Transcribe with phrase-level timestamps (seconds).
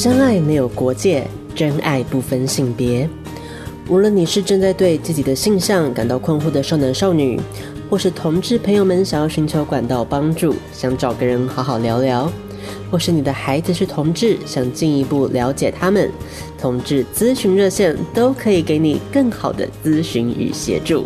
[0.00, 3.06] 相爱没有国界，真爱不分性别。
[3.86, 7.38] 无论你是正在对自己的性向感到困惑的少男少女，
[7.90, 12.32] 或是同志朋友们想要寻求管道帮助，想找个人好好聊聊，
[12.90, 16.10] 或是你的孩子是同志，想进一步了解他们，
[16.58, 21.04] 同志咨询热线都可以给你更好的咨询与协助。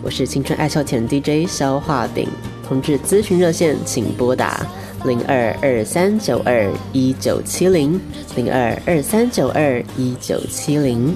[0.00, 2.28] 我是青春爱笑甜 DJ 消化饼，
[2.64, 4.64] 同志咨询热线请拨打。
[5.04, 8.00] 零二二三九二一九七零，
[8.34, 11.14] 零二二三九二一九七零。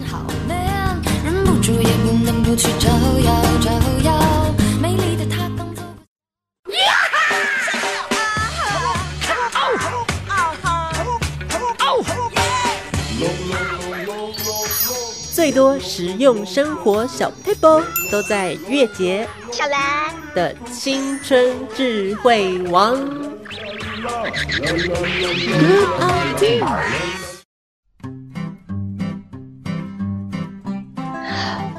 [15.32, 23.31] 最多实用生活小 paper 都在月结小兰的青春智慧王。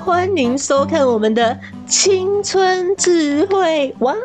[0.05, 4.15] 欢迎收看我们的青春智慧王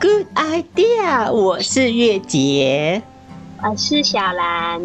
[0.00, 1.30] ，Good idea！
[1.30, 3.00] 我是月姐，
[3.62, 4.80] 我是小兰。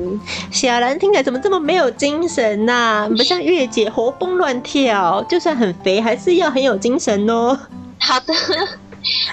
[0.52, 3.10] 小兰听起来怎么这么没有精神呐？
[3.10, 7.58] 不像月姐活蹦乱跳，就算很肥，还是要很有精神哦。
[7.98, 8.34] 好的。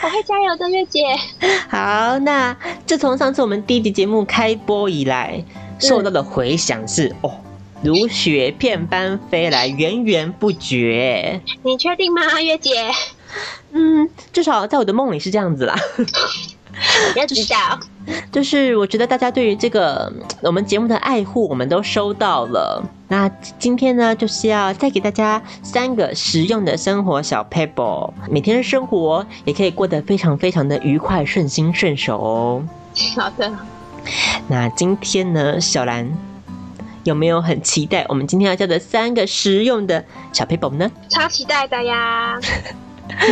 [0.02, 1.02] 我会加油的，月姐。
[1.68, 5.44] 好，那自从上次我们第一集节目开播以来，
[5.78, 7.38] 受到的回响是哦，
[7.82, 11.40] 如雪片般飞来，源源不绝。
[11.62, 12.90] 你确定吗，月姐？
[13.72, 15.76] 嗯，至少在我的梦里是这样子啦。
[17.14, 17.86] 要知道，就是
[18.78, 22.82] 我觉得大家对于这个我们节目的爱护，我们都收到了。
[23.08, 23.28] 那
[23.58, 32.62] 今天呢，就是要再给大家三个实用的生活小 paper，每天的生活也可以过得非常非常的愉快、顺心顺手哦。
[33.16, 33.50] 好的。
[34.46, 36.10] 那今天呢，小兰
[37.04, 40.90] 有没有很期待我们今天要教的三个实用的小 paper 呢？
[41.08, 42.38] 超期待的呀！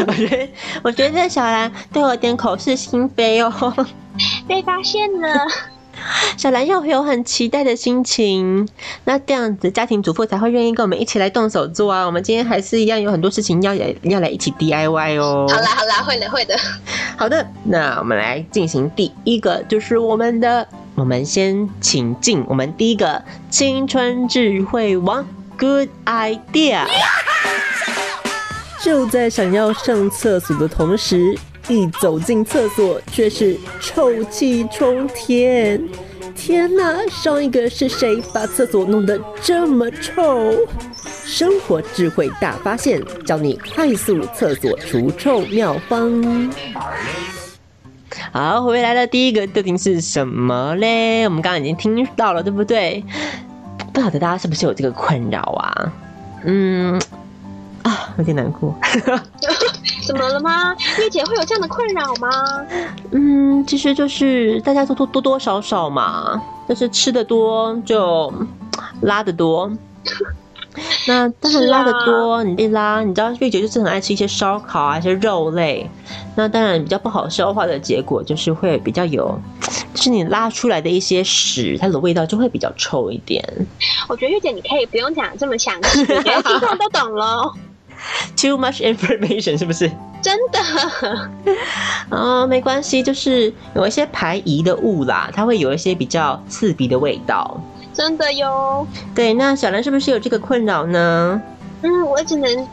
[0.06, 0.48] 我觉得，
[0.82, 3.52] 我觉得小兰对我有点口是心非哦，
[4.46, 5.46] 被发现了。
[6.36, 8.68] 小兰要有很期待的心情，
[9.04, 12.04] 那这样子家庭主妇才会愿意跟我们一起来动手做啊。
[12.04, 15.46] 我们今天还是一样有很多事情要来要来一起 DIY 哦。
[15.48, 16.54] 好啦好啦，会的会的。
[17.16, 25.26] 好的，那我们来进行第一个，就是我们的，我们先请进我们第一个青春智慧王
[25.58, 26.84] ，Good idea。
[28.82, 31.36] 就在想要上厕所的同时，
[31.68, 35.82] 一走进厕所却是臭气冲天！
[36.36, 40.54] 天哪，上一个是谁把厕所弄得这么臭？
[41.24, 46.52] 生活智慧大发现，教你快速厕所除臭妙方。
[48.32, 51.24] 好，回来了，第一个究竟是什么嘞？
[51.24, 53.02] 我们刚刚已经听到了，对不对？
[53.92, 55.92] 不晓得大家是不是有这个困扰啊？
[56.44, 57.00] 嗯。
[57.82, 58.78] 啊，有点难过。
[60.06, 60.74] 怎么了吗？
[60.98, 62.30] 月姐会有这样的困扰吗？
[63.10, 68.32] 嗯，其实就是大家都多多多少少嘛，就是吃的多就
[69.00, 69.70] 拉的多。
[71.08, 75.88] 那但是拉的多，你一拉，你知道月姐就是很爱吃一些烧烤啊，一些肉类。
[76.34, 79.40] 那当然比较不好消化的结果就是会比较有，
[79.94, 83.42] 就是你拉出来的一些屎，它的味道就会比较臭一点。
[84.06, 87.50] 我觉得月姐你可以不用讲这么详细，我觉得听众都懂了。
[88.36, 89.90] Too much information 是不是？
[90.22, 90.58] 真的
[92.10, 97.60] 哦，没关系，就是有一些排遗的物啦，它会有一些比较刺鼻的味道。
[97.92, 98.86] 真的哟。
[99.14, 101.40] 对，那小兰是不是有这个困扰呢？
[101.82, 102.68] 嗯，我只能。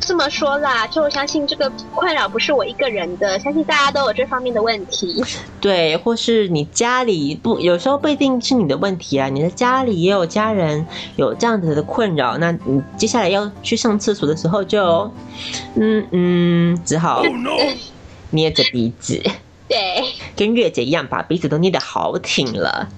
[0.00, 5.22] 这么说啦，就我相信这个困扰不是我一个人的，相信大家都有这方面的问题。
[5.60, 15.12] 对，或是你家里不，有时候不一定是你的问题啊，你的家里也有家人有这样子的困扰，那你接下来要去上厕所的时候，就
[15.74, 17.22] 嗯嗯，只好
[18.30, 19.22] 捏着鼻子，
[19.68, 20.04] 对，
[20.34, 22.88] 跟月姐一样，把鼻子都捏得好挺了。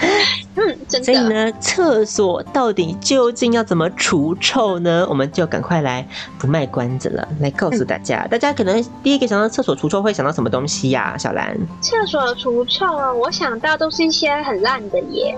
[0.56, 5.06] 嗯，所以呢，厕所到底究竟要怎么除臭呢？
[5.08, 6.06] 我们就赶快来
[6.38, 8.26] 不卖关子了，来告诉大家。
[8.26, 11.16] 大家可能第一个想到厕所除臭会想到什么东西呀？
[11.18, 15.36] 小兰，厕所除臭，我想到都是一些很烂的耶，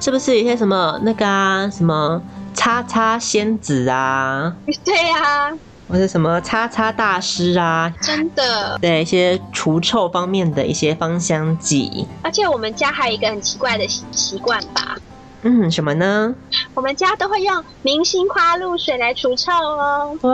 [0.00, 0.38] 是不是？
[0.38, 2.20] 一些什么那个啊，什么
[2.54, 4.54] 叉叉仙子啊？
[4.84, 5.56] 对呀。
[5.90, 12.06] 或者什么擦擦大师啊，真的，对一些除臭方面的一些芳香剂。
[12.22, 14.96] 而且我们家还有一个很奇怪的习惯吧？
[15.42, 16.34] 嗯，什么呢？
[16.74, 20.16] 我们家都会用明星花露水来除臭哦。
[20.20, 20.30] 哇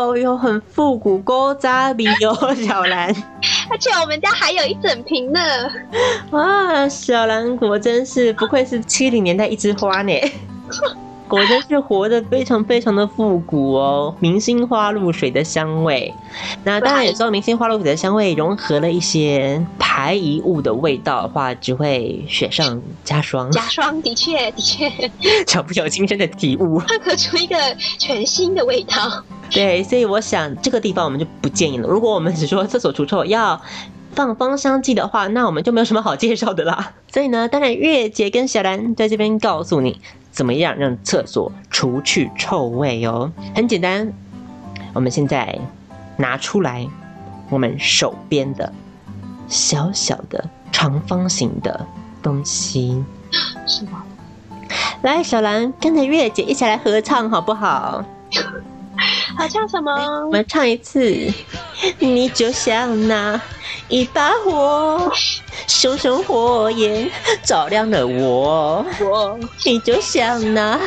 [0.00, 3.14] 哦，有很复古高扎比哦， 小兰。
[3.70, 5.40] 而且我们家还有一整瓶呢。
[6.32, 10.12] 哇，小兰果真是不愧是七零年代一枝花呢。
[11.30, 16.12] 果真是活得非常非常的复古哦，明星花露水的香味。
[16.64, 23.50] 那当然，有时候明星花露水的香味融合了一些排遗物的味道的话，只会雪上加霜。
[23.52, 24.90] 加霜，的确，的确，
[25.46, 27.56] 小不有亲身的体悟，它可出一个
[27.96, 29.22] 全新的味道。
[29.50, 31.88] 对，所以我想这个地方我们就不建议了。
[31.88, 33.60] 如果我们只说厕所除臭要
[34.14, 36.92] 放芳香剂的话，那我们就没有什么好介绍的啦。
[37.12, 40.00] 所以呢，当然月姐跟小兰在这边告诉你。
[40.30, 43.30] 怎么样让厕所除去臭味哦？
[43.54, 44.12] 很简单，
[44.92, 45.58] 我们现在
[46.16, 46.86] 拿出来
[47.48, 48.72] 我们手边的
[49.48, 51.86] 小小的长方形的
[52.22, 53.04] 东西，
[53.66, 54.04] 是吗？
[55.02, 58.04] 来，小兰跟着月姐一起来合唱好不好？
[59.38, 59.92] 合唱什么？
[60.26, 61.32] 我们唱一次。
[61.98, 63.40] 你就像那
[63.88, 65.10] 一把火，
[65.66, 67.10] 熊熊火焰
[67.42, 68.84] 照亮了我。
[69.00, 70.78] 我，你就像那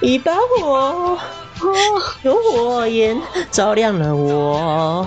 [0.00, 1.18] 一把火，
[2.22, 3.20] 用火焰
[3.50, 5.06] 照亮了我。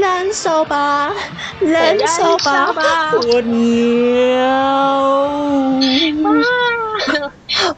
[0.00, 1.12] 燃烧吧，
[1.60, 2.72] 燃烧吧，
[3.12, 4.46] 火鸟。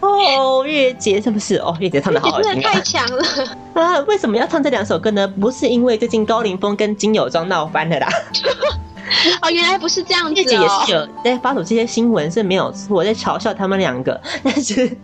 [0.01, 1.57] 哦，月姐是不是？
[1.57, 2.73] 哦，月姐唱的好好听啊！
[2.73, 3.23] 太强了
[3.75, 3.99] 啊！
[4.07, 5.29] 为什么要唱这两首歌呢？
[5.29, 8.09] 不是因为最近高凌风跟金友庄闹翻了啦。
[9.43, 10.35] 哦，原来不是这样子哦。
[10.35, 14.97] 月姐也是有在发出这些新闻是没有错，在嘲笑他们两个，但是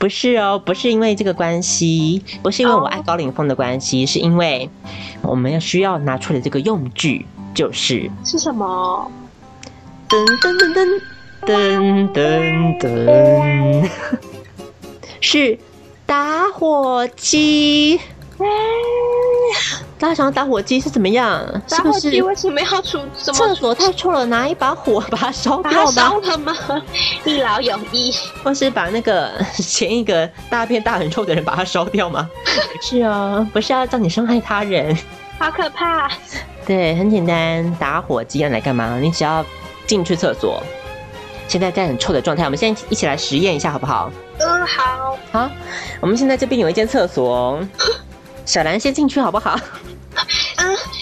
[0.00, 0.58] 不是哦？
[0.58, 4.68] 不是因为这个关系，不是因为我爱高凌风的关系，是因为
[5.20, 9.12] 我们要需要拿出的这个用具就是是什么？
[10.08, 11.00] 噔噔噔噔。
[11.46, 13.90] 噔噔噔，
[15.22, 15.58] 是
[16.04, 17.98] 打火机。
[20.00, 21.46] 大家想要打火机是怎么样？
[21.68, 22.98] 打火机为什么要出？
[23.14, 25.90] 厕所太臭了，拿一把火把它烧掉吗？
[25.92, 26.56] 烧了吗？
[27.24, 28.10] 一劳永逸。
[28.42, 32.28] 或是把那个前一个大便大很臭的人把它烧掉吗？
[32.80, 34.96] 是啊，不是要叫你伤害他人。
[35.38, 36.10] 好可怕。
[36.64, 38.98] 对，很简单，打火机要来干嘛？
[38.98, 39.44] 你只要
[39.86, 40.62] 进去厕所。
[41.46, 44.10] 现在在很臭的状态，我们现在一起来实验一下，好不好？
[44.38, 45.18] 嗯，好。
[45.30, 45.50] 好，
[46.00, 47.60] 我们现在这边有一间厕所，
[48.50, 49.50] 小兰先进去好不好？
[49.50, 49.60] 啊，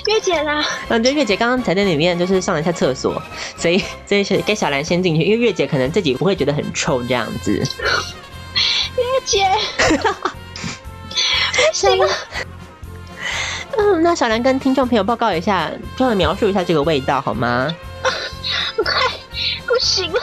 [0.06, 0.62] 月姐啦。
[0.88, 3.22] 嗯，就月姐刚刚才在里面，就是上了一下厕所，
[3.56, 7.52] 所以所以是该小兰先进去，因为月姐可能自己不会觉得很臭这样子。
[7.54, 7.64] 月
[9.24, 9.50] 姐，
[9.88, 11.98] 不行。
[13.78, 17.74] 嗯，那小兰跟听众朋友报告一下，帮我描述一下这个味道好吗？
[18.84, 18.92] 快。
[19.66, 20.20] 不行了，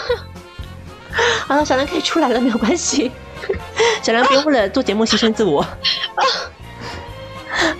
[1.47, 3.11] 好了，小兰可以出来了，没有关系。
[4.03, 5.65] 小兰不用为了做节目牺牲自我。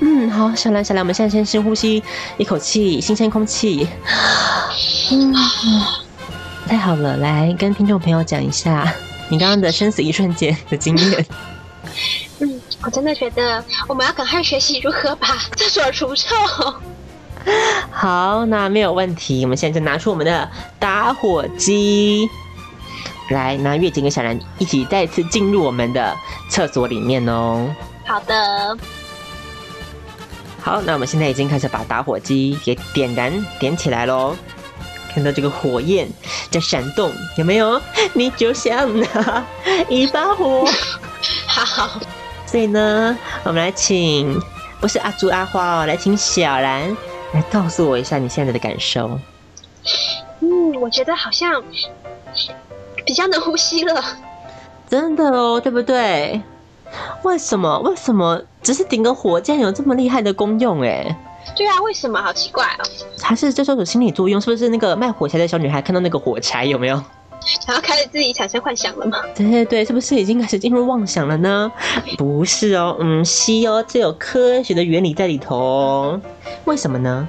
[0.02, 2.04] 嗯，好，小兰，小兰，我们现在先深呼吸
[2.38, 3.88] 一口气，新鲜空气。
[5.12, 5.34] 嗯，
[6.68, 8.94] 太好了，来跟听众朋友讲一下
[9.30, 11.26] 你刚刚的生死一瞬间的经验。
[12.40, 16.36] 嗯，我真的觉得我们要赶快学习如何把 厕所除臭。
[17.92, 19.44] 好，那没有问题。
[19.44, 20.50] 我们现在就拿出我们的
[20.80, 22.28] 打火机，
[23.30, 26.16] 来，拿月景跟小兰一起再次进入我们的
[26.50, 27.74] 厕所里面哦。
[28.06, 28.78] 好的。
[30.65, 34.35] 好，那我们现在已经开始把打火机给点燃点起来喽。
[35.13, 36.09] 看到这个火焰
[36.50, 37.79] 在闪动，有没有？
[38.13, 39.45] 你就像那
[39.88, 40.67] 一把火。
[41.45, 42.01] 好。
[42.48, 44.41] 所以呢，我们来请，
[44.81, 46.98] 不是阿朱阿花哦，来请小兰。
[47.34, 49.19] 来告诉我一下你现在的感受。
[50.39, 51.62] 嗯，我觉得好像
[53.05, 54.03] 比较能呼吸了。
[54.89, 56.41] 真的哦，对不对？
[57.24, 57.80] 为什么？
[57.80, 60.82] 为什么只是顶个火，竟然有这么厉害的功用？
[60.82, 61.15] 哎，
[61.56, 62.22] 对啊，为什么？
[62.22, 62.84] 好奇怪哦。
[63.22, 64.39] 还是这时候有心理作用？
[64.39, 67.01] 是不是那个卖火柴的小女孩看到那个火柴有没有？
[67.68, 69.20] 然后开始自己产生幻想了吗？
[69.36, 71.72] 对对对，是不是已经开始进入妄想了呢？
[72.18, 76.20] 不是哦，嗯，西哦，这有科学的原理在里头。
[76.65, 77.27] 为什么呢？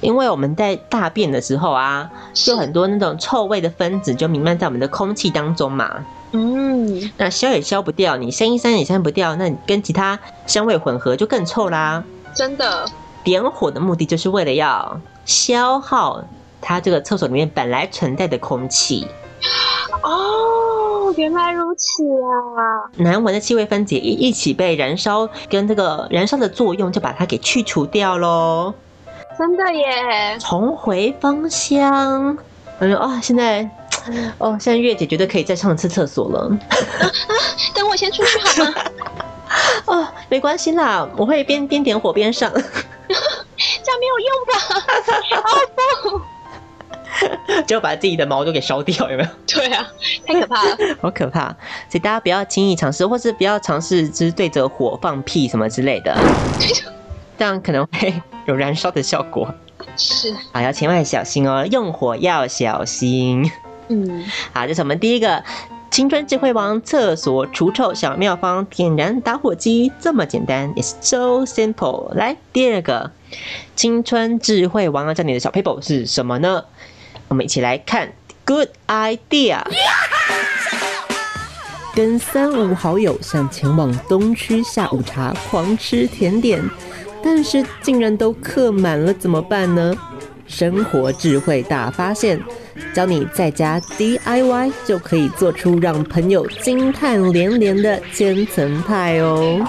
[0.00, 6.04] 因为我们在大便的时候啊，就很多那种臭味的分子就弥漫在我们的空气当中嘛。
[6.32, 6.73] 嗯，
[7.16, 12.02] 那消也消不掉，你扇一删也删不掉，那你跟其他香味混合就更臭啦。
[12.34, 12.86] 真的，
[13.22, 16.24] 点火的目的就是为了要消耗
[16.60, 19.06] 它这个厕所里面本来存在的空气。
[20.02, 22.90] 哦，原来如此啊！
[22.96, 28.74] 难闻的气味分解一一起被燃烧，跟这个燃烧的作用就把它给去除掉喽。
[29.38, 30.38] 真的耶！
[30.38, 32.36] 重回芳香。
[32.78, 33.20] 我说啊！
[33.22, 33.68] 现在
[34.38, 36.58] 哦，现在月姐觉得可以再上一次厕所了。
[37.74, 38.74] 等我先出去好吗？
[39.86, 42.50] 哦，没关系啦，我会边边点火边上。
[42.56, 44.54] 这样没有用吧？
[46.10, 46.20] 好
[47.66, 49.28] 就把自己的毛都给烧掉，有没有？
[49.46, 49.86] 对啊，
[50.26, 50.76] 太可怕了。
[51.00, 51.46] 好可怕！
[51.88, 56.16] 所以大家不要轻易尝试，或是不要尝试就是对着火放屁什么之类的，
[57.38, 59.54] 这样可能会有燃烧的效果。
[59.96, 63.48] 是，好，要千万小心哦，用火要小心。
[63.88, 65.42] 嗯，好，这是我们第一个
[65.90, 72.14] 青春智慧王厕所除臭小妙方，点燃打火机这么简单，It's so simple。
[72.14, 73.10] 来，第二个
[73.76, 76.64] 青春智慧王要教你的小 paper 是什么呢？
[77.28, 78.12] 我们一起来看
[78.44, 79.62] ，Good idea。
[81.94, 86.60] 跟三五好友想前往东区下午茶狂吃甜点，
[87.22, 89.94] 但是竟然都客满了，怎么办呢？
[90.46, 92.42] 生活智慧大发现，
[92.94, 99.60] 教你在家 DIY 就可以做出让朋友惊叹连连的千层派哦。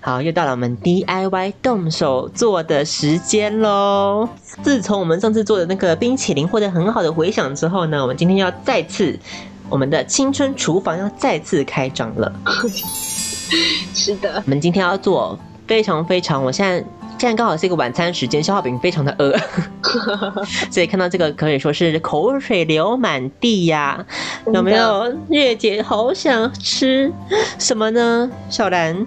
[0.00, 4.28] 好，又到了我们 DIY 动手做的时间喽。
[4.62, 9.18] 自从我们上次做的那个冰淇淋获得很好的回响之后呢，我们今天要再次
[9.68, 12.32] 我们的青春厨房要再次开张了。
[13.94, 15.38] 是的，我们今天要做
[15.68, 16.84] 非常非常，我现在
[17.22, 19.32] 现在刚好是一个晚餐时间，消化饼非常的饿，
[20.72, 24.04] 所以看到这个可以说是口水流满地呀。
[24.52, 27.12] 有没有月姐好想吃
[27.60, 28.28] 什么呢？
[28.50, 29.06] 小兰。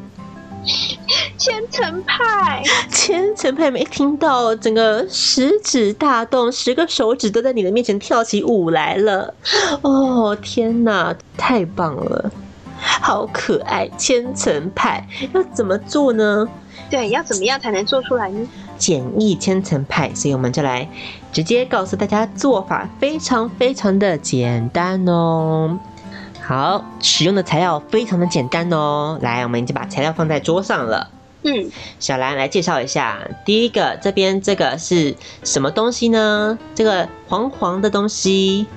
[1.37, 9.33] 千层派，千层派没听到，整个食指大动，十个手指都在你的面前跳起舞来了。
[9.81, 12.31] 哦，天哪，太棒了，
[12.79, 13.89] 好可爱！
[13.97, 16.47] 千层派要怎么做呢？
[16.89, 18.47] 对，要怎么样才能做出来呢？
[18.77, 20.87] 简易千层派，所以我们就来
[21.31, 25.79] 直接告诉大家做法，非常非常的简单哦。
[26.41, 29.17] 好，使用的材料非常的简单哦。
[29.21, 31.09] 来，我们已经把材料放在桌上了。
[31.41, 36.57] 嗯，小兰来介绍一下，第一个这边这个是什么东西呢？
[36.75, 38.67] 这个黄黄的东西，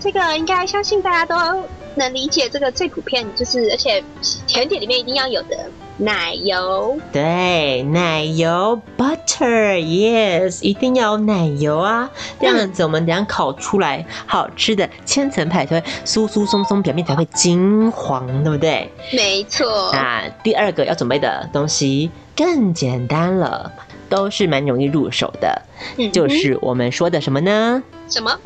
[0.00, 1.62] 这个应该相信大家都
[1.94, 2.48] 能理解。
[2.48, 4.02] 这个最普遍就是，而且
[4.46, 5.70] 甜点里面一定要有的。
[5.98, 18.90] 奶油，对，奶油，butter，yes，一定要有奶油啊，这样子我们等下烤出来好吃的千层派才会酥酥松松，表面才会金黄，对不对？
[19.12, 19.90] 没错。
[19.92, 23.70] 那第二个要准备的东西更简单了，
[24.08, 25.62] 都是蛮容易入手的，
[26.10, 27.82] 就是我们说的什么呢？
[28.08, 28.36] 什么？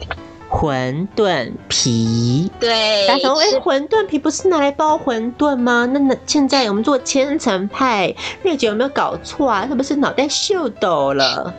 [0.56, 5.86] 馄饨皮，对，大家说，哎，馄饨皮不是拿来包馄饨吗？
[5.92, 9.66] 那那现在我们做千层派，月姐有没有搞错啊？
[9.68, 11.54] 是不是脑袋秀逗了？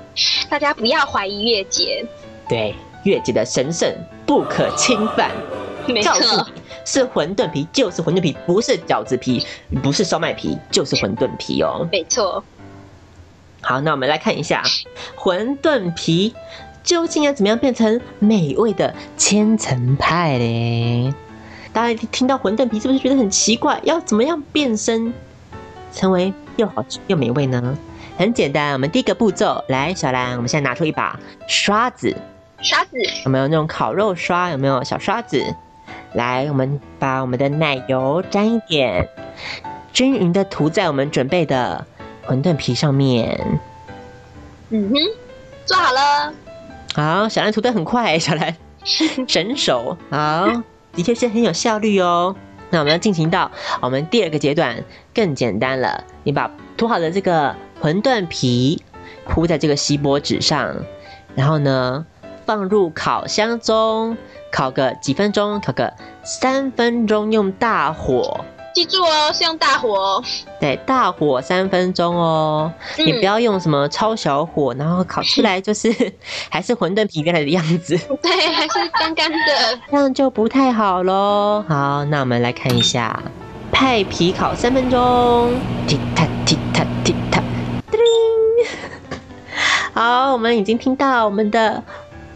[0.50, 2.04] 大家不要怀疑月姐，
[2.50, 2.74] 对，
[3.04, 3.88] 月姐的神圣
[4.26, 5.30] 不可侵犯。
[5.86, 6.48] 没错，
[6.84, 9.46] 是馄饨皮就是馄饨皮，不是饺子皮，
[9.84, 11.88] 不是烧麦皮，就是馄饨皮哦。
[11.92, 12.44] 没错。
[13.62, 14.64] 好，那我们来看一下
[15.16, 16.34] 馄饨皮。
[16.88, 21.14] 究竟要怎么样变成美味的千层派嘞？
[21.74, 23.78] 大家听到馄饨皮是不是觉得很奇怪？
[23.84, 25.14] 要怎么样变身
[25.92, 27.78] 成为又好吃又美味呢？
[28.18, 32.16] 很简单，我们第一个步骤，来，小兰，我们现在拿出一把刷子，
[32.62, 32.92] 刷子
[33.26, 34.50] 有没有那种烤肉刷？
[34.52, 35.44] 有没有小刷子？
[36.14, 39.10] 来，我们把我们的奶油沾一点，
[39.92, 41.86] 均匀的涂在我们准备的
[42.26, 43.60] 馄饨皮上面。
[44.70, 44.96] 嗯哼，
[45.66, 46.34] 做好了。
[46.98, 48.58] 好，小兰涂的很快， 小兰
[49.28, 50.48] 神手，好，
[50.94, 52.36] 的确是很有效率哦。
[52.72, 53.52] 那我们要进行到
[53.82, 56.04] 我们第二个阶段，更简单了。
[56.24, 58.82] 你把涂好的这个馄饨皮
[59.28, 60.76] 铺在这个锡箔纸上，
[61.36, 62.04] 然后呢，
[62.48, 64.18] 放入烤箱中
[64.52, 68.44] 烤个几分钟，烤个三分钟，用大火。
[68.78, 70.24] 记住哦，是用大火哦。
[70.60, 72.72] 对，大火三分钟哦。
[72.96, 75.92] 你不要用什么超小火，然后烤出来就是
[76.52, 77.98] 还是馄饨皮原来的样子。
[78.22, 81.66] 对，还是干干的，这样就不太好喽。
[81.68, 83.20] 好，那我们来看一下
[83.72, 85.52] 派皮烤三分钟。
[85.88, 87.42] 踢踏踢踏踢踏，
[87.90, 88.00] 叮！
[89.96, 91.84] 好，我们已经听到我们的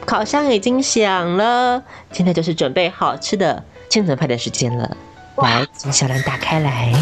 [0.08, 4.98] 烤箱已经响了，现在就是准备好吃的千层派的时间了。
[5.38, 6.94] 来，请小兰打开来。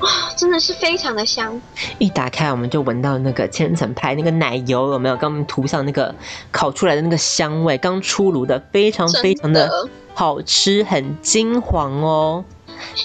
[0.00, 1.58] 哇，真的是非常的香！
[1.98, 5.16] 一打开，我们就闻到那个千层派那个奶油有没有？
[5.16, 6.14] 刚我们涂上那个
[6.50, 12.44] 烤出来的那个香味，刚出炉的，非常非常的好吃，很金黄哦。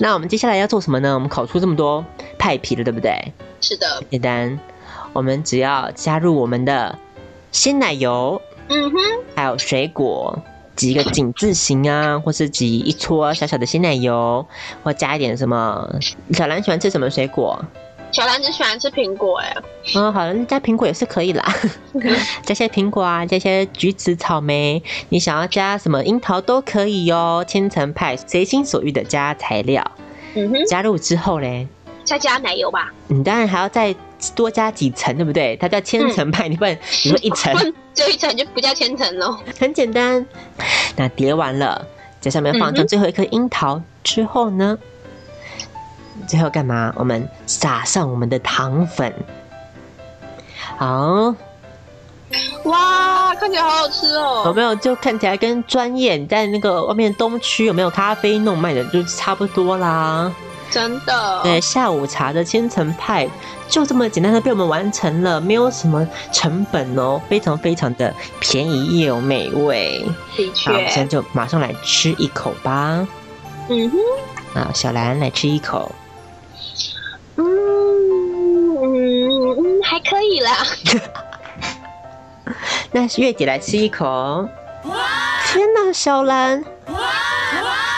[0.01, 1.13] 那我们接下来要做什么呢？
[1.13, 2.03] 我们烤出这么多
[2.37, 3.33] 派皮了，对不对？
[3.61, 4.03] 是的。
[4.09, 4.59] 简单，
[5.13, 6.99] 我们只要加入我们的
[7.53, 8.97] 鲜奶油，嗯哼，
[9.33, 10.37] 还有水果。
[10.81, 14.43] 挤一个井字形啊，或是挤一撮小小的鲜奶油，
[14.81, 15.87] 或加一点什么。
[16.33, 17.63] 小兰喜欢吃什么水果？
[18.11, 19.55] 小兰只喜欢吃苹果哎。
[19.95, 21.45] 嗯，好了，加苹果也是可以啦，
[22.43, 27.45] 加些苹果啊，加些橘子、草莓，你想要加什么樱桃都可以哟。
[27.47, 29.85] 千层派随心所欲的加材料，
[30.33, 31.67] 嗯哼，加入之后嘞，
[32.03, 32.91] 再加奶油吧。
[33.07, 33.95] 你当然还要再
[34.35, 35.55] 多加几层，对不对？
[35.57, 37.53] 它叫千层派，你不能你说一层，
[37.93, 39.37] 就一层就不叫千层喽。
[39.59, 40.25] 很简单，
[40.95, 41.85] 那叠完了，
[42.19, 44.77] 在上面放上最后一颗樱桃之后呢，
[46.27, 46.93] 最后干嘛？
[46.95, 49.13] 我们撒上我们的糖粉。
[50.77, 51.35] 好，
[52.63, 54.43] 哇，看起来好好吃哦！
[54.45, 54.73] 有没有？
[54.75, 60.31] 就看起来跟专业在那个外面东区有没有咖啡弄卖的就差不多啦。
[60.71, 63.29] 真的，对，下午茶的千层派
[63.67, 70.03] 就这么简单的被我们完成了，没有什么成本哦，非常非常的便宜又美味。
[70.35, 73.05] 的确，现在就马上来吃一口吧。
[73.69, 75.91] 嗯哼，啊，小兰来吃一口。
[77.35, 78.83] 嗯嗯
[79.57, 80.51] 嗯还可以啦，
[82.91, 84.47] 那月底来吃一口。
[85.47, 86.63] 天哪，小兰，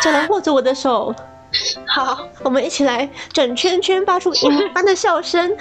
[0.03, 1.13] 小兰握着我的手，
[1.93, 5.55] 好，我们一起来转圈圈，发出鹰般的笑声。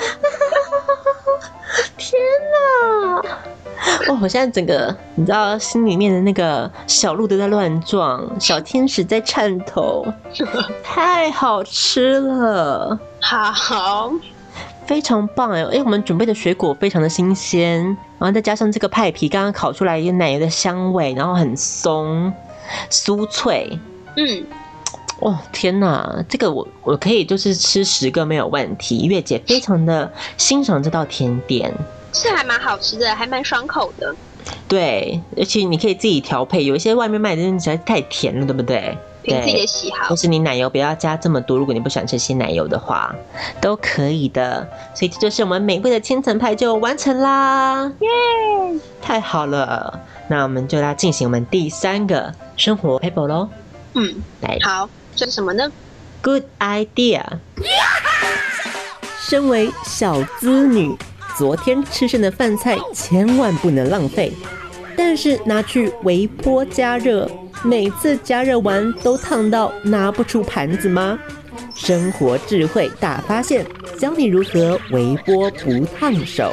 [1.98, 2.18] 天
[2.50, 3.20] 哪！
[4.08, 10.06] 哦，我现在整个，你知道，心里面的那个小鹿都在乱撞，小天使在颤抖，
[10.82, 12.98] 太好吃了。
[13.20, 14.10] 好。
[14.86, 15.62] 非常棒哎！
[15.64, 17.84] 哎，我们准备的水果非常的新鲜，
[18.18, 22.32] 然后再加上这个派皮，刚刚烤出来有奶油的香味，然后很松
[22.90, 23.78] 酥脆。
[24.16, 24.44] 嗯，
[25.22, 29.06] 哦天哪，这个我我可以就是吃十个没有问题。
[29.06, 31.72] 月姐非常的欣赏这道甜点，
[32.12, 34.14] 是还蛮好吃的，还蛮爽口的。
[34.66, 38.98] 对，而且你可以自己调配，有一些外面卖的实在太甜了，对不对？
[39.22, 43.14] 凭自己的喜好，或是你奶油不要加这么多，如果你不喜欢吃鲜奶油的话，
[43.60, 44.66] 都可以的。
[44.92, 47.84] 所以这就是我们美味的千层派就完成啦！
[48.00, 48.08] 耶，
[49.00, 50.00] 太好了！
[50.26, 53.48] 那我们就来进行我们第三个生活 paper 喽。
[53.94, 55.70] 嗯，来，好，这是什么呢
[56.22, 57.22] ？Good idea！
[59.20, 60.96] 身为小资女，
[61.36, 64.32] 昨天吃剩的饭菜千万不能浪费，
[64.96, 67.30] 但是拿去微波加热。
[67.64, 71.18] 每次加热完都烫到拿不出盘子吗？
[71.74, 73.64] 生活智慧大发现，
[73.98, 76.52] 教你如何微波不烫手。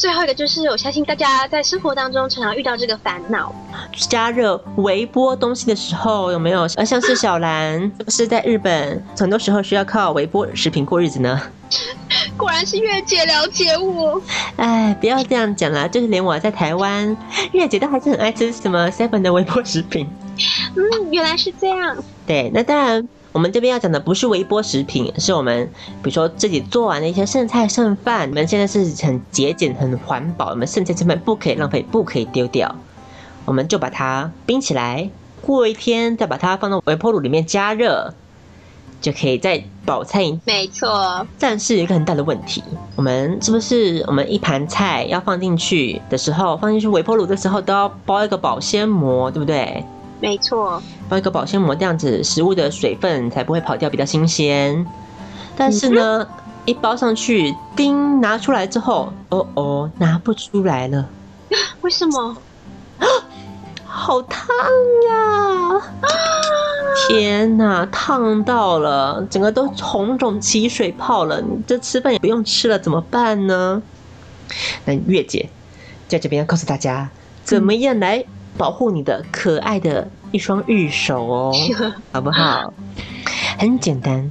[0.00, 3.54] 最后一个就是，我相信大家在生活当中常常遇到这个烦恼：
[4.08, 6.62] 加热、微波东西的时候有没有？
[6.76, 11.38] 呃，像是小兰，是不是在日本很多时候需要靠微波食品过日子呢？
[12.34, 14.18] 果然是月姐了解我。
[14.56, 17.14] 哎，不要这样讲啦，就是连我在台湾，
[17.52, 20.08] 月姐都还是很爱吃什么 seven 的微波食品。
[20.76, 21.94] 嗯，原来是这样。
[22.26, 25.70] 对，那当然，我们这边要讲的不是微波食品，是我们
[26.02, 32.74] 比如说自己做完的一些剩菜剩饭，我们现在是很节俭、很环保，我们剩菜剩饭不可以浪费，不可以丢掉，
[33.44, 38.14] 我们就把它冰起来，过一天再把它放到微波炉里面加热。
[39.00, 41.26] 就可以再保餐饮，没错。
[41.38, 42.62] 但是有一个很大的问题，
[42.96, 49.82] 我们是不是我们一盘菜要放进去的时候，放进去微波炉的时候都要包一个保鲜膜，对不对？
[50.20, 54.86] 没错，包一个保鲜膜，这样子食物的水分才不会跑掉，比较新鲜。
[55.56, 56.26] 但是呢，
[56.64, 61.08] 一包上去，叮，拿出来之后，哦哦，拿不出来了。
[61.80, 62.36] 为什么？
[63.84, 64.46] 好烫
[65.08, 65.80] 呀！
[67.08, 71.40] 天哪，烫到了，整个都红肿起水泡了。
[71.40, 73.82] 你这吃饭也不用吃了，怎么办呢？
[74.84, 75.48] 那月姐
[76.08, 77.08] 在这边告诉大家，
[77.42, 78.24] 怎么样来
[78.56, 81.54] 保护你的可爱的一双玉手哦，
[82.12, 82.72] 好不好？
[83.58, 84.30] 很简单，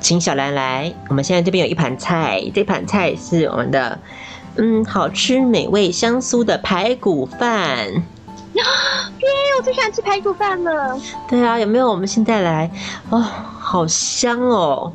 [0.00, 0.92] 请小兰来。
[1.08, 3.98] 我们现在这边有一盘菜，这盘菜是我们的
[4.56, 7.86] 嗯，好吃美味香酥的排骨饭。
[8.52, 8.62] 耶！
[9.58, 10.98] 我最喜欢吃排骨饭了。
[11.28, 11.88] 对啊，有没有？
[11.90, 12.70] 我们现在来
[13.10, 14.92] 哦，好香哦。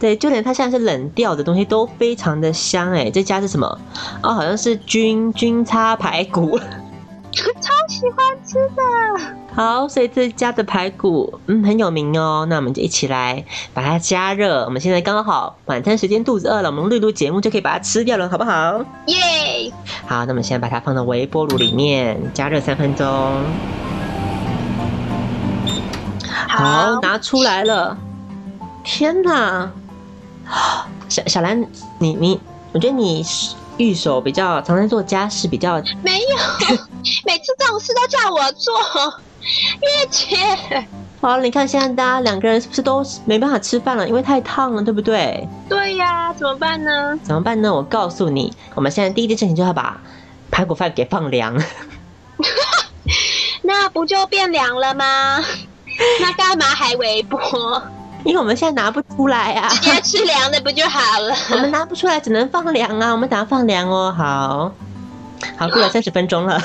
[0.00, 3.10] 对，就连它现在是冷掉的东西都非常的香哎。
[3.10, 3.78] 这家是什么？
[4.22, 6.58] 哦，好像是菌菌叉排骨。
[7.30, 8.82] 超喜欢吃的，
[9.54, 12.46] 好，所以这家的排骨，嗯，很有名哦。
[12.48, 14.64] 那我们就一起来把它加热。
[14.66, 18.84] 我们现在刚好晚餐时间，肚子饿了，我们录录节目就可以把它吃掉了，好不好？
[19.06, 19.72] 耶！
[20.06, 23.06] 好，那么现在把它放到微波炉里面加热三分钟。
[26.46, 27.96] 好，拿出来了。
[28.84, 29.70] 天哪！
[31.08, 31.66] 小小兰，
[31.98, 32.38] 你你，
[32.72, 33.24] 我觉得你。
[33.78, 36.76] 玉手比较常常做家事，比较没有，
[37.24, 38.74] 每次这种事都叫我做。
[39.80, 40.36] 月姐，
[41.20, 44.06] 好了，你看现在大家两个人是不是都没办法吃饭了？
[44.08, 45.48] 因为太烫了，对不对？
[45.68, 47.18] 对呀，怎么办呢？
[47.22, 47.72] 怎么办呢？
[47.72, 50.00] 我告诉你，我们现在第一件事情就要把
[50.50, 51.56] 排骨饭给放凉。
[53.62, 55.40] 那不就变凉了吗？
[56.20, 57.82] 那干嘛还微波？
[58.24, 61.34] 因为我们现在拿不出来啊，直接吃凉的不就好了？
[61.52, 63.12] 我们拿不出来，只能放凉啊。
[63.12, 64.12] 我们等下放凉哦。
[64.16, 64.72] 好，
[65.56, 66.60] 好，过了三十分钟了。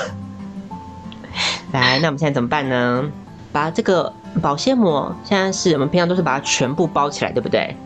[1.80, 3.04] 来，那我们现在怎么办呢？
[3.52, 7.76] 把这个保鲜膜，现在是我们平常都是把它全部包起来，对不对？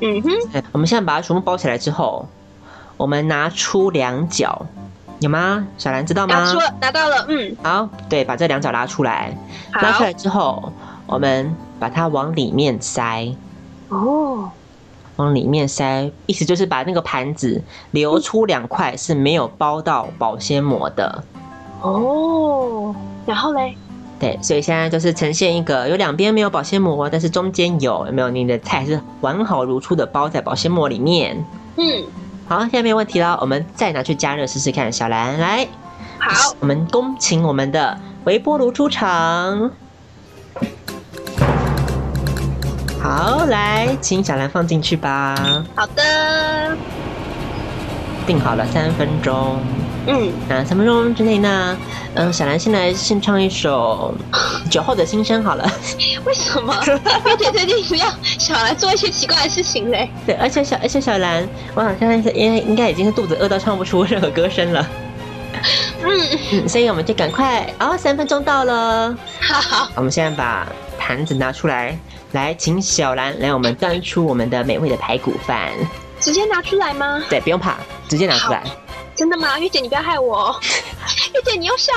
[0.00, 0.62] 嗯哼。
[0.72, 2.28] 我们现在把它全部包起来之后，
[2.98, 4.66] 我们拿出两角，
[5.20, 5.66] 有吗？
[5.78, 6.34] 小兰知道吗？
[6.34, 7.24] 拿出了，拿到了。
[7.28, 7.56] 嗯。
[7.62, 9.34] 好，对，把这两角拉出来。
[9.72, 10.70] 拉出来之后，
[11.06, 13.34] 我们把它往里面塞。
[13.88, 14.50] 哦。
[15.16, 21.24] 往里面塞，意思就是把那个盘子留出两块是没有包到保鲜膜的。
[21.80, 22.94] 哦。
[23.26, 23.76] 然后嘞？
[24.18, 28.28] 对，所以现在就是呈现一个有两边没有保鲜膜，但是中间有，有没有？
[28.30, 31.44] 你的菜是完好如初的包在保鲜膜里面。
[31.76, 32.04] 嗯。
[32.48, 34.90] 好，现在没有问题了，我们再拿去加热试试看。
[34.90, 35.68] 小兰来。
[36.18, 36.56] 好。
[36.58, 39.70] 我们恭请我们的微波炉出场。
[43.00, 45.36] 好，来，请小兰放进去吧。
[45.76, 46.76] 好的。
[48.26, 49.60] 定好了三分钟。
[50.08, 50.32] 嗯。
[50.48, 51.76] 那三分钟之内呢？
[52.14, 54.14] 嗯，小兰先来先唱一首
[54.68, 55.70] 《酒后的心声》好了。
[56.24, 56.74] 为什么？
[56.86, 60.10] 月姐最近不要小兰做一些奇怪的事情嘞？
[60.26, 64.86] 对，而且小而且小兰，我好像应该应该已经是肚子饿到唱不出任何歌声了。
[66.02, 69.16] 嗯嗯，所以我们就赶快哦，三分钟到了。
[69.40, 70.66] 好好，我们现在把
[70.98, 71.96] 盘子拿出来。
[72.32, 75.70] 来，请小兰来，我们端出我们的美味的排骨饭。
[76.20, 77.22] 直接拿出来吗？
[77.30, 78.62] 对，不用怕，直接拿出来。
[79.18, 79.58] 真的吗？
[79.58, 80.54] 月姐，你不要害我。
[81.34, 81.92] 月姐，你又笑。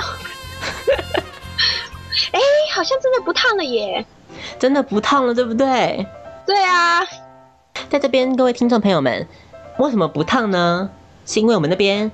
[2.33, 2.39] 哎，
[2.73, 4.03] 好像真的不烫了耶。
[4.57, 6.03] 真的不烫了，对不对？
[6.47, 7.05] 对啊。
[7.91, 9.27] 在这边，各位听众朋友们，
[9.77, 10.89] 为什么不烫呢？
[11.23, 12.11] 是因为我们那边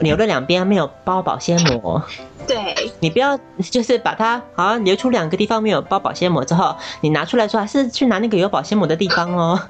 [0.00, 2.02] 留了两边没有包保鲜膜。
[2.48, 3.38] 对，你不要
[3.70, 9.60] 就是把它好像留出两个地方没有包保鲜膜之后，你拿出来说还是去拿那个有保鲜膜的地方哦。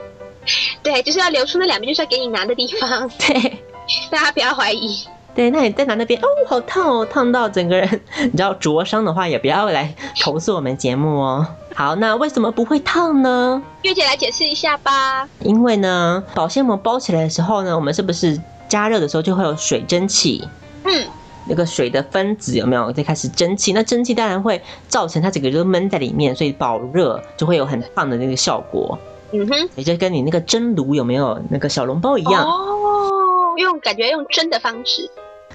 [0.83, 3.07] 对，就是要留出那两边，就是要给你拿的地方。
[3.21, 3.63] 对，
[4.11, 5.07] 大家不要怀疑。
[5.35, 7.89] 对，那你再拿那边哦，好烫哦，烫到整个人，
[8.25, 11.47] 你知道灼伤的话也不要来投诉我们节目哦。
[11.75, 13.63] 好，那为什么不会烫呢？
[13.83, 15.29] 月姐来解释一下吧。
[15.41, 20.47] 因为呢，保鲜膜包起来的时候呢，我们是不是加热的时候就会有水蒸气？
[20.85, 21.07] 嗯。
[21.51, 23.73] 那个水的分子有没有在开始蒸汽？
[23.73, 28.99] 那蒸汽当然会造成它整个就闷在里面，所以保热就会有很烫的那个效果。
[29.33, 35.09] 嗯哼，也就跟你那个蒸炉有没有那个小笼包一样哦，用感觉用蒸的方式。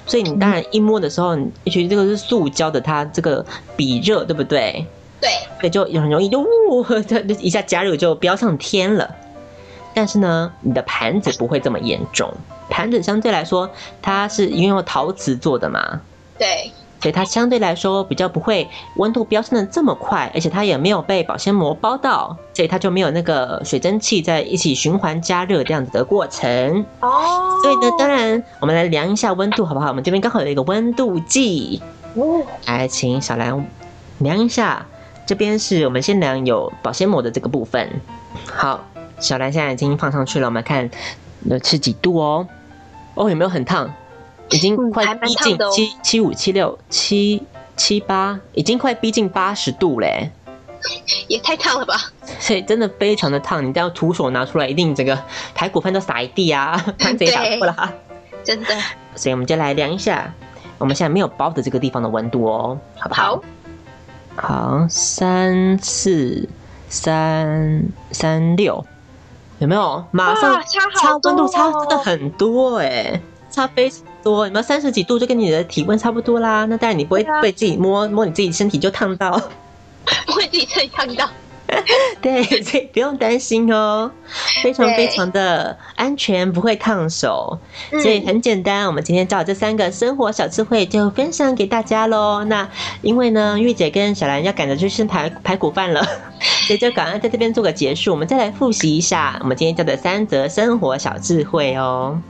[0.05, 3.45] 所以你当然一摸的时候，你觉得这个是塑胶的，它这个
[3.77, 4.85] 比热，对不对？
[5.21, 5.29] 对，
[5.61, 9.15] 对，就很容易就呜，它一下加热就飙上天了。
[9.93, 12.33] 但是呢，你的盘子不会这么严重。
[12.69, 13.69] 盘子相对来说，
[14.01, 16.01] 它是因为用陶瓷做的嘛，
[16.37, 16.71] 对，
[17.03, 26.85] 所以它相对来说比较不会温度飙升的这么快，而且它也没有被保鲜膜包到，所以它就没有那个水蒸气在一起循环加热这样子的过程。
[27.01, 29.89] 哦，所以呢，当然我们来量一下温度好不好？
[29.89, 31.81] 我们这边刚好有一个温度计，
[32.13, 33.67] 哦，来，请小兰
[34.19, 34.85] 量一下，
[35.25, 37.89] 这边是我们先量有保鲜膜的这个部分。
[38.45, 38.79] 好，
[39.19, 40.89] 小兰现在已经放上去了，我们看。
[41.45, 42.47] 那是几度哦？
[43.15, 43.93] 哦，有没有很烫？
[44.49, 47.43] 已经快逼近七七五七六七
[47.75, 50.29] 七八，已经快逼近八十度嘞！
[51.27, 51.95] 也太烫了吧！
[52.39, 55.17] 所以真的非常的烫，你这样徒手拿出来，一定整个
[55.55, 57.93] 排骨饭都洒一地啊，盘子也打破了。
[58.43, 58.75] 真的。
[59.15, 60.33] 所以我们就来量一下，
[60.77, 63.41] 我们现在没有包的这个地方的温度哦，好不好？
[64.35, 66.49] 好，三四
[66.89, 68.85] 三三六。
[69.59, 74.47] 有没有马上差温度差真的很多哎，差非常多。
[74.47, 76.65] 有没有三十几度就跟你的体温差不多啦？
[76.65, 79.31] 那当然你不会被自己摸摸你自己身体就烫到，
[80.25, 81.29] 不会自己身体烫到。
[82.21, 84.11] 对，所以不用担心哦，
[84.61, 87.57] 非常非常的安全，不会烫手。
[87.89, 92.43] 所以很简单，我们今天教这三个生活小智慧就分享给大家喽。
[92.43, 92.69] 那
[93.01, 96.05] 因为呢，月姐跟小兰要赶着去吃排排骨饭了，
[96.67, 98.11] 所以就赶快在这边做个结束。
[98.11, 102.21] 我们再来复习一下我们今天教的三则生活小智慧哦。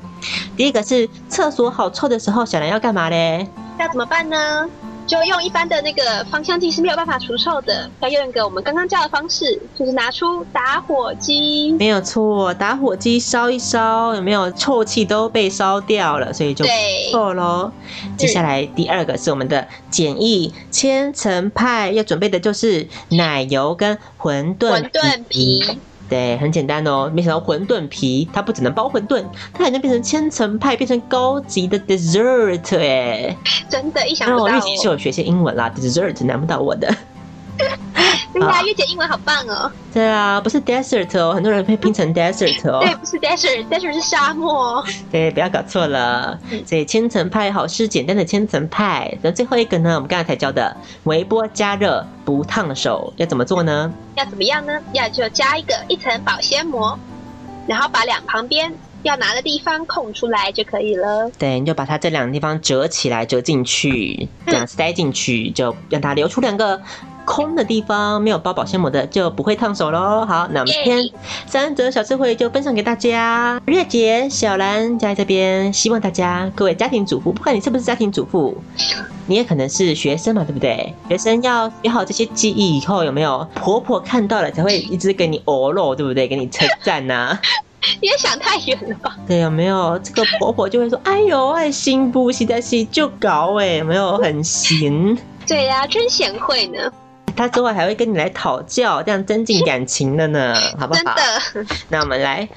[0.55, 3.47] 第一个是厕所好臭的时候，小兰要干嘛嘞？
[3.79, 4.69] 要怎么办呢？
[5.05, 11.73] 就用一般的那个芳香剂是没有办法除臭的，要用一个我们刚刚教的方式，就是拿出打火机。
[11.73, 17.69] 没有错，打火机烧一烧，有没有臭气都被烧掉了，所以就对错喽。
[18.17, 25.79] 接下来第二个是我们的简易千层派，要准备的就是奶油跟馄饨馄饨皮。
[26.13, 27.09] 对，很简单哦。
[27.11, 33.35] 没想到馄饨皮它不只能包馄饨，它还能变成千层派，变成高级的 dessert 哎。
[33.67, 34.41] 真的，一想到、哦。
[34.43, 36.95] 我预期是有学些英文啦，dessert 难不倒我的。
[38.33, 39.71] 对呀，月姐英文好棒哦。
[39.93, 42.79] 对啊，不是 desert 哦，很多人会拼成 desert 哦。
[42.85, 44.83] 对，不是 desert，desert 是沙漠。
[45.11, 46.39] 对，不要搞错了。
[46.65, 49.15] 所以千层派好吃简单的千层派。
[49.21, 53.93] 那最后一个呢，我们刚才才教的微波加热不烫手，要怎么做呢？
[54.15, 54.73] 要怎么样呢？
[54.93, 56.97] 要就加一个一层保鲜膜，
[57.67, 61.29] 然后把两旁边要拿的地方空出来就可以了。
[61.37, 66.81] 对，你就把它这两个地方折起来，折进去， 这样塞进去，就让它留出两个。
[67.25, 70.25] 空的地方没有包保鲜膜的就不会烫手喽。
[70.25, 70.99] 好，那我们今天
[71.45, 73.61] 三折小智慧就分享给大家。
[73.67, 78.61] 月姐、小兰在这边，希望大家各位家庭主妇，不管你是不是家庭主妇，
[79.25, 80.93] 你也可能是学生嘛，对不对？
[81.07, 86.27] 学生要学好这些记忆，以后有没有婆婆看到了才会一直给你哦喽，对不对？
[86.27, 87.39] 给你称赞呐。
[87.41, 89.15] 你也想太远了吧？
[89.27, 95.17] 对，有没有这个婆婆就会说：“哎呦，爱心不实在是就搞哎，有没有很行？”
[95.47, 96.91] 对呀、真贤惠呢。
[97.35, 100.99] 她之后还会跟你来讨教，这样增进感情的呢， 好不好？
[101.53, 101.75] 真的。
[101.89, 102.47] 那我们来，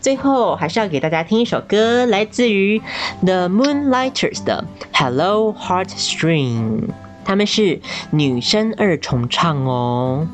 [0.00, 2.80] 最后还是要给大家听一首歌，来自于
[3.24, 4.64] The Moonlighters 的
[4.98, 6.80] 《Hello Heartstring》，
[7.24, 10.26] 他们是女生二重唱哦。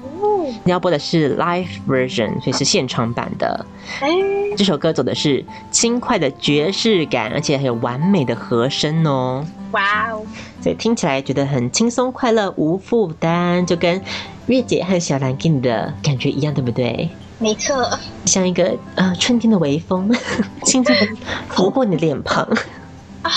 [0.65, 3.67] 你要播的是 live version，所以是现场版的。
[4.01, 4.09] 哎，
[4.57, 9.45] 这首歌走的是轻快的爵士感，而且还有完美的和声哦。
[9.73, 10.23] 哇哦！
[10.61, 14.01] 所以听起来觉得很轻松快乐，无负担，就跟
[14.47, 17.09] 月姐和小兰给你的感觉一样，对不对？
[17.39, 17.89] 没错，
[18.27, 20.11] 像一个呃春天的微风，
[20.65, 21.09] 轻轻的
[21.49, 22.45] 拂过你的脸庞。
[23.23, 23.31] 啊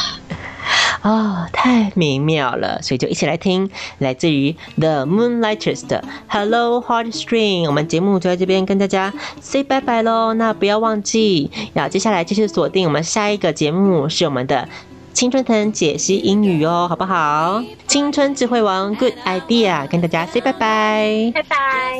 [1.03, 2.81] 哦，太美妙了！
[2.81, 7.67] 所以就一起来听来自于 The Moonlighters 的 Hello Heartstring。
[7.67, 10.33] 我们节目就在这边跟大家 say 拜拜喽。
[10.33, 14.69] 那不要忘记，要接下来继续锁定我们下一个节目是我们的
[15.11, 17.61] 青春藤解析英语哦，好不好？
[17.85, 21.33] 青春智慧王 Good Idea 跟大家 say 拜拜。
[21.35, 21.99] 拜拜。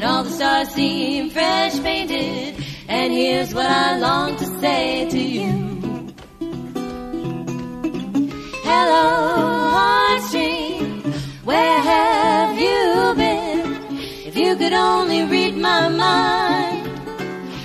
[0.00, 2.64] And all the stars seem fresh painted.
[2.88, 5.50] And here's what I long to say to you.
[8.64, 9.04] Hello,
[9.76, 11.04] heartstring,
[11.44, 13.98] where have you been?
[14.24, 16.88] If you could only read my mind,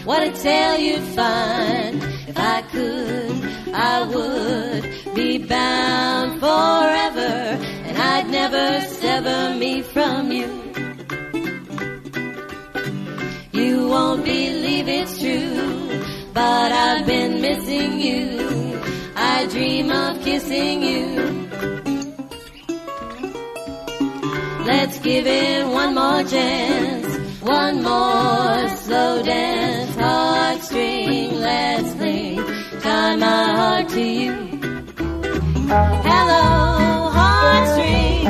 [0.05, 2.03] what a tale you'd find.
[2.27, 7.31] If I could, I would be bound forever,
[7.87, 10.64] and I'd never sever me from you.
[13.95, 16.01] Won't believe it's true,
[16.33, 18.23] but I've been missing you.
[19.15, 21.05] I dream of kissing you.
[24.69, 27.09] Let's give it one more chance,
[27.41, 31.31] one more slow dance, heartstring.
[31.47, 32.43] Let's cling,
[32.81, 34.33] tie my heart to you.
[36.09, 36.43] Hello,
[37.17, 38.25] heartstring,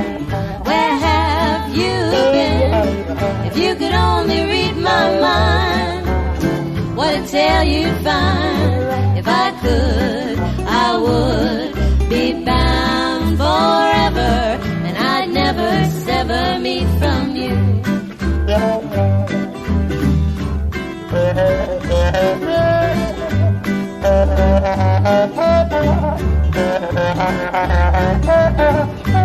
[0.67, 2.04] where have you?
[3.47, 6.05] If you could only read my mind,
[6.95, 9.17] what a tale you'd find.
[9.17, 11.73] If I could, I would
[12.09, 14.33] be bound forever,
[14.87, 17.55] and I'd never sever me from you.